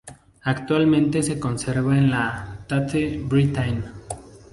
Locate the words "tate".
2.67-3.19